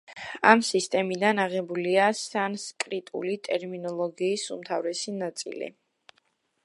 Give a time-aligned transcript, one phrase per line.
[0.51, 5.71] ამ სისტემიდან აღებულია სანსკრიტული ტერმინოლოგიის უმთავრესი ნაწილი.